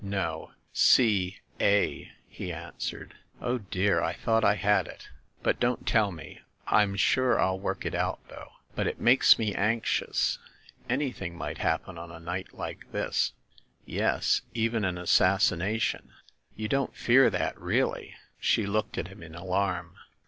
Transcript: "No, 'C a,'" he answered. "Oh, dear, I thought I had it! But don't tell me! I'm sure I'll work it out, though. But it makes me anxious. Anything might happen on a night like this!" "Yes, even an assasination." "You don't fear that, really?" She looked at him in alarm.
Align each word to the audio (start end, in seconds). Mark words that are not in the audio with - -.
"No, 0.03 0.53
'C 0.73 1.37
a,'" 1.59 2.11
he 2.27 2.51
answered. 2.51 3.13
"Oh, 3.39 3.59
dear, 3.59 4.01
I 4.01 4.13
thought 4.13 4.43
I 4.43 4.55
had 4.55 4.87
it! 4.87 5.09
But 5.43 5.59
don't 5.59 5.85
tell 5.85 6.11
me! 6.11 6.41
I'm 6.65 6.95
sure 6.95 7.39
I'll 7.39 7.59
work 7.59 7.85
it 7.85 7.93
out, 7.93 8.19
though. 8.27 8.53
But 8.73 8.87
it 8.87 8.99
makes 8.99 9.37
me 9.37 9.53
anxious. 9.53 10.39
Anything 10.89 11.37
might 11.37 11.59
happen 11.59 11.99
on 11.99 12.09
a 12.09 12.19
night 12.19 12.51
like 12.57 12.91
this!" 12.91 13.33
"Yes, 13.85 14.41
even 14.55 14.85
an 14.85 14.97
assasination." 14.97 16.13
"You 16.55 16.67
don't 16.67 16.95
fear 16.95 17.29
that, 17.29 17.55
really?" 17.61 18.15
She 18.39 18.65
looked 18.65 18.97
at 18.97 19.09
him 19.09 19.21
in 19.21 19.35
alarm. 19.35 19.97